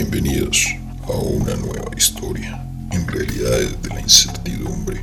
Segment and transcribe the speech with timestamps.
[0.00, 0.76] Bienvenidos
[1.08, 5.02] a una nueva historia en realidades de la incertidumbre.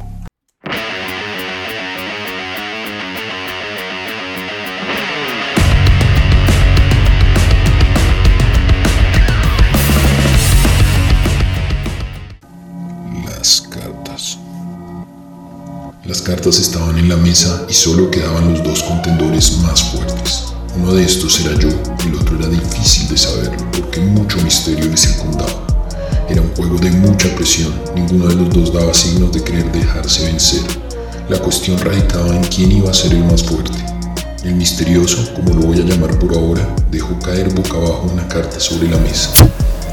[13.25, 14.38] Las cartas.
[16.05, 20.45] Las cartas estaban en la mesa y solo quedaban los dos contendores más fuertes.
[20.78, 21.70] Uno de estos era yo,
[22.05, 25.66] el otro era difícil de saberlo porque mucho misterio le circundaba.
[26.28, 30.25] Era un juego de mucha presión, ninguno de los dos daba signos de querer dejarse
[30.25, 30.61] vencer.
[31.29, 33.77] La cuestión radicaba en quién iba a ser el más fuerte.
[34.43, 38.59] El misterioso, como lo voy a llamar por ahora, dejó caer boca abajo una carta
[38.59, 39.31] sobre la mesa.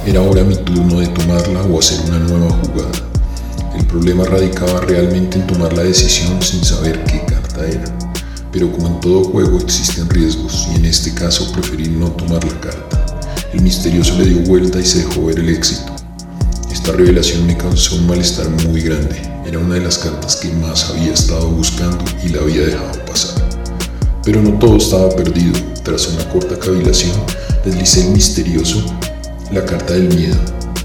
[0.04, 2.90] Era ahora mi turno de tomarla o hacer una nueva jugada.
[3.78, 7.31] El problema radicaba realmente en tomar la decisión sin saber qué.
[8.52, 12.60] Pero como en todo juego existen riesgos y en este caso preferí no tomar la
[12.60, 13.06] carta.
[13.52, 15.92] El misterioso le dio vuelta y se dejó ver el éxito.
[16.70, 19.20] Esta revelación me causó un malestar muy grande.
[19.46, 23.42] Era una de las cartas que más había estado buscando y la había dejado pasar.
[24.22, 25.52] Pero no todo estaba perdido.
[25.82, 27.12] Tras una corta cavilación,
[27.64, 28.84] deslicé el misterioso
[29.52, 30.36] la carta del miedo,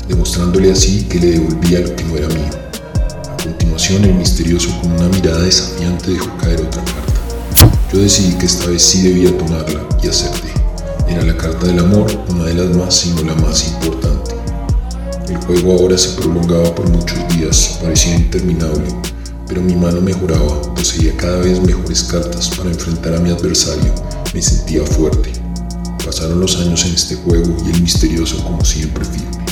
[0.10, 2.50] demostrándole así que le devolvía lo que no era mío.
[3.30, 7.07] A continuación, el misterioso con una mirada desafiante dejó caer otra carta.
[7.94, 10.52] Yo decidí que esta vez sí debía tomarla y acerté.
[11.08, 14.36] Era la carta del amor, una de las más, sino la más importante.
[15.30, 18.88] El juego ahora se prolongaba por muchos días, parecía interminable,
[19.48, 23.94] pero mi mano mejoraba, poseía cada vez mejores cartas para enfrentar a mi adversario,
[24.34, 25.32] me sentía fuerte.
[26.06, 29.46] Pasaron los años en este juego y el misterioso como siempre firme.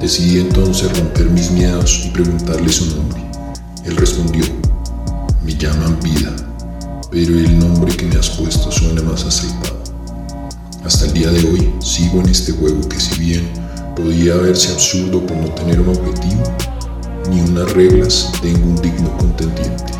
[0.00, 3.22] Decidí entonces romper mis miedos y preguntarle su nombre.
[3.84, 4.44] Él respondió,
[7.10, 9.82] pero el nombre que me has puesto suena más aceptado.
[10.84, 13.48] Hasta el día de hoy sigo en este juego que si bien
[13.96, 16.42] podía verse absurdo por no tener un objetivo,
[17.28, 19.99] ni unas reglas tengo un digno contendiente.